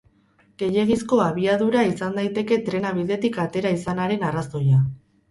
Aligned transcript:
Gehiegizko 0.59 1.17
abiadura 1.25 1.83
izan 1.89 2.17
daiteke 2.19 2.57
trena 2.69 2.93
bidetik 2.95 3.37
atera 3.43 3.75
izanaren 3.81 4.25
arrazoia. 4.31 4.81